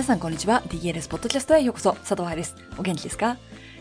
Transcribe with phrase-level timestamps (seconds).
[0.00, 0.62] 皆さんこんにちは。
[0.68, 1.92] DLS ポッドキャストへようこそ。
[1.92, 2.56] 佐藤愛です。
[2.78, 3.36] お元気ですか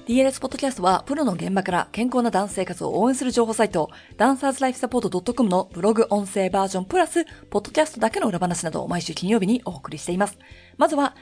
[0.05, 10.37] ？DLS ポッドキャストは、プロの現場から健康なダンス生活を応援する情報サイト、ダンサーズライフサポート .com のブログ音声バージョンプラス、ポッドキャストだけの裏話などを毎週金曜日にお送りしています。
[10.75, 11.15] まずは、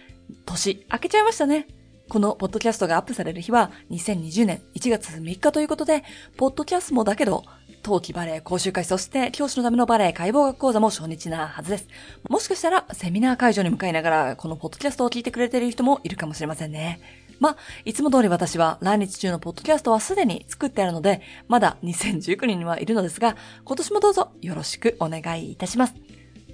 [0.47, 1.67] 年明けちゃいましたね。
[2.09, 6.03] このポッドキャストがアップされる日は2020年1月3日ということで、
[6.37, 7.43] ポッドキャストもだけど、
[7.87, 11.87] 冬季バレエ講習会、そして教師のためのバレエ解剖学講座も初日なはずです。
[12.27, 16.99] もしかしたらセミナー会場に向かいながら、このポッドキャストを聞いてくれている人もいるかもしれませんね。
[17.39, 25.95] まあ、いつも通り私は来日中のポッドキャストはすでに作ってあるので、まだ2019人にはいるのですが、今年もどうぞよろしくお願いいたします。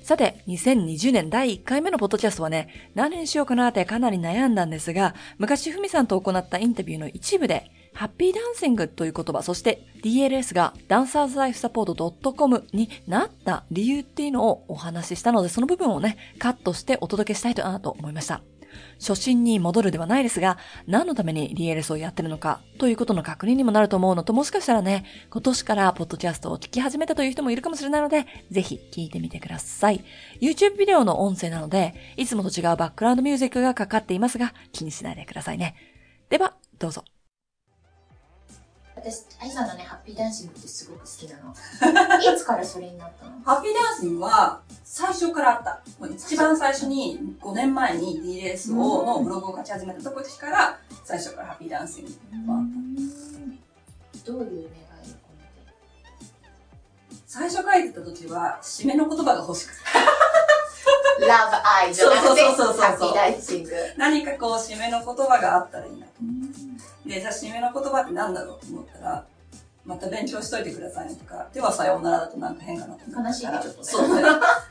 [0.03, 18.41] さて、2020年第1回目のポッドキャストはね、何にしようかなってかなり悩んだんですが、昔ふみさんと行ったインタビューの一部で、ハッピーダンシングという言葉、そして DLS がダンサーズライフサポート .com になった理由っていうのをお話ししたので、その部分をね、カットしてお届けしたいなと思いました。
[18.99, 30.03] 初心に戻るではないですが、何のために DLS をやってるのかということの確認にもなると思うのと、もしかしたらね、今年からポッドキャストを聞き始めたという人もいるかもしれないので、ぜひ聞いてみてください。
[30.41, 35.75] YouTube ビデオの音声なので、いつもと違うバックグラウンドミュージックがかかっていますが、気にしないでくださいね。
[36.29, 37.03] では、どうぞ。
[39.03, 41.51] 私、愛さんのね、ハッピーダンシングってすごく好きなの。
[42.33, 43.31] いつからそれになったの？
[43.43, 45.81] ハッピーダンシングは、最初からあった。
[45.99, 52.65] もう一番最初に、5年前に DSO のブログを書き始めた時から、最初からハッピーダンシングはあっ
[54.23, 54.31] た。
[54.31, 55.63] どういう願いを込めて？
[57.27, 59.81] 最初書いてた時は、締めの言葉が欲しくて。
[61.27, 63.71] ラブアイじゃなくて、ハッピーダンシング。
[63.97, 66.32] 何かこう、締めの言葉があったらいいなと思って。
[67.05, 69.25] で、じゃあ締めの言葉って何だろうと思ったら、
[69.85, 73.85] また勉強しといてくださいねとか、ではさようならだとなんか変かなと思った悲しいね、ちょっとね。
[73.85, 74.23] そうね。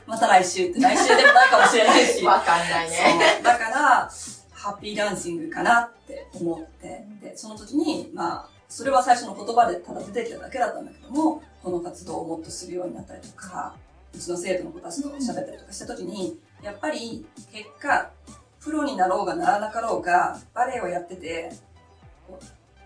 [0.07, 2.23] また来週って来週でもないかもしれないし。
[2.25, 3.41] わかんないね。
[3.43, 4.09] だから、
[4.51, 13.75] ハッピーダンシングかなって思って、で、その時に、まあ、それは最初の言葉でただ出てきただけだったんだけども、この活動をもっとするようになったりとか、
[14.15, 18.09] うちの生徒の子たちと喋ったりとかした時に、やっぱり結果、
[18.59, 21.51] プロになろうがならなかろうが、バレエをやってて、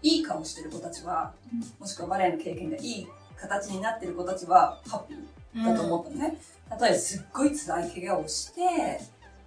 [0.01, 1.33] いい顔してる子たちは、
[1.79, 6.37] もしくはバレエの経験がいい形になってる子たちは、ハッピーだと思ったのね。
[6.71, 8.61] うん、例えばすっごい辛い怪我をして、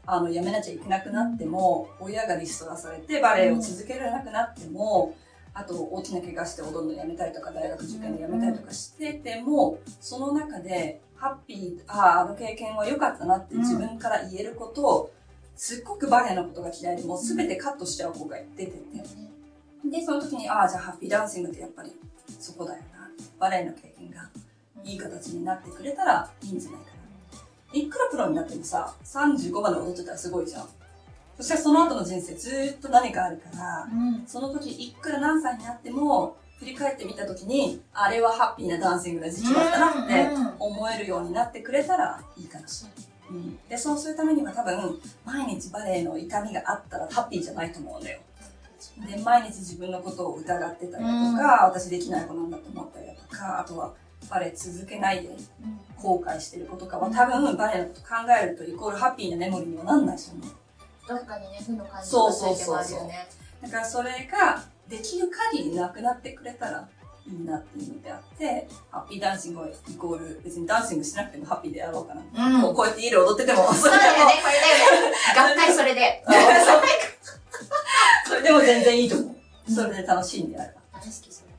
[0.06, 5.14] あの、やめなきゃいけなくなっても、親がリストラされてバレエを続けられなくなっても、
[5.52, 15.12] あと大きな怪我して踊るのやめたりとか、大学受験でやめたりとかしてても、その中で、ハッピー、ああ、あの経験は良かったなって自分から言えることを、
[15.54, 18.78] すっごくバレエのことが嫌いでもう全てカットしちゃう子が出てて。
[19.84, 21.92] で、その時に、ああ、じゃあハッピーダンシングってやっぱり
[22.38, 23.10] そこだよな。
[23.38, 24.28] バレエの経験が
[24.84, 27.78] いい形になってくれたらいいんじゃないかな。
[27.78, 30.68] いくらプロになってもさ、35まで踊ってたらすごいじゃん。
[31.36, 42.66] そしてその後の人生ずっと何かあるから、うん、その時いくら何歳になっても、振り返ってみた時に、あれはハッピーなダンシングな時期だったなって思えるようになってくれたらいいかな。
[43.30, 48.20] うん、で、そうするためには多分、毎日バレエの痛みがあったらハッピーじゃないと思うんだよ。
[49.06, 53.92] で、毎日自分のことを疑ってたりだとか、私できない子なんだと思ったりだとか、あとは
[54.28, 55.30] バレエ続けないで
[55.96, 58.08] 後悔してる子とかは、多分バレエのこと考
[58.40, 60.42] えるとイコールハッピーなメモリーにはなんないしね。
[61.08, 63.26] どっかにね、負の感じがついてますよね。
[63.62, 66.88] だからそれができる限りなくなってくれたら
[67.26, 72.22] いいなっていうのであって、ハッピーダンシングイコール、別にダンシングしなくてもハッピーでやろうかな。
[72.66, 73.74] うん、こうやって家で踊ってても、それでも。
[73.74, 75.16] そうだよね、これだよね。
[75.36, 76.24] 合体それで。
[76.26, 76.38] それ
[78.50, 79.34] でも全然いいと思
[79.68, 79.70] う。
[79.70, 80.98] それで楽しんでやれば。
[81.00, 81.50] 大好きそれ。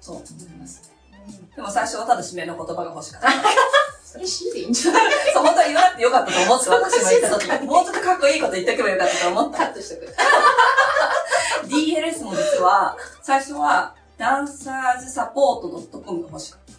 [0.00, 0.90] そう思います
[1.56, 3.28] でも最初はただ締めの言葉が欲しかった。
[4.04, 5.12] それ C でいいんじゃない？
[5.34, 9.58] そう、本当は言わなくてよかったと思って、私も言った時 もうちょっとかっこいいこと言っておけばよかったと思った。
[9.58, 10.14] カットしとく。
[11.68, 16.74] DLS も実は、最初は、ダンサーズサポート .com が欲しかっ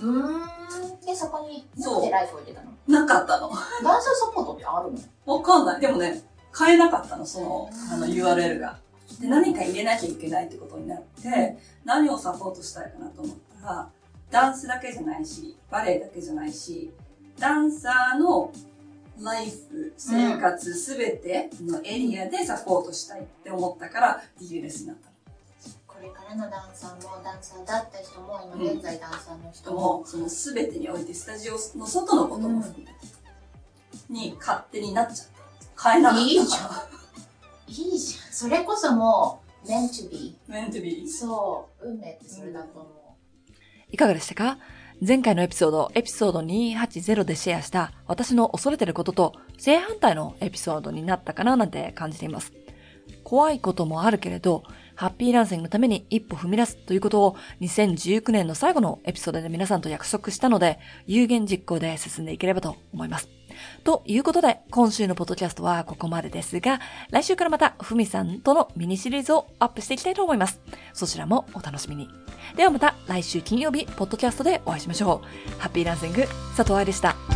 [0.00, 0.06] た。
[0.06, 1.00] うーん。
[1.04, 2.70] で、そこに、なんでライフを入れたの？
[2.88, 3.50] なかったの。
[3.82, 4.92] ダンサーサポートってある
[5.26, 5.34] の？
[5.34, 5.80] わかんない。
[5.80, 6.22] でもね、
[6.58, 8.78] 変えなかったの、その、あの URL が。
[9.20, 13.90] で、何か入れなきゃいけないってことになって、何をサポートしたいかなと思ったら、
[14.30, 16.90] ダンスだけじゃないし、バレエだけじゃないし、
[17.38, 18.52] ダンサーの
[19.22, 25.10] ライフ、生活すべてのエリアでサポートしたいって思ったから DLS になった。
[25.86, 32.92] これからのダンサーもダンサーだった人も今現在ダンサーの人も、うん、その全てにおいてスタジオの外のことも含めて、
[34.10, 35.28] に勝手になっちゃっ
[35.76, 36.24] た変えなかった。
[36.24, 37.72] いいじゃん。
[37.92, 38.32] いいじゃん。
[38.32, 43.52] それこそもう meant to be meant to be そう運命ってそれだと思う、
[43.90, 44.58] いかがでしたか？
[45.06, 52.52] 前回のエピソード、エピソード280でシェアした私の恐れてることと正反対のエピソードになったかななんて感じています。
[53.22, 54.62] 怖いこともあるけれど、
[54.94, 63.28] ハッピーランシングのために一歩踏み出すということを2019年の最後のエピソードで皆さんと約束したので、有言実行で進んでいければと思います。
[63.84, 66.80] ということで、今週のポッドキャストはここまでですが、
[67.10, 70.60] 来週からまたふみさんとのミニシリーズをアップしていきたいと思います。
[70.92, 72.08] そちらもお楽しみに。
[72.56, 75.22] ではまた来週金曜日、ポッドキャストでお会いしましょ
[75.56, 75.60] う。
[75.60, 76.26] ハッピーランシング、
[76.56, 77.35] 佐藤愛でした。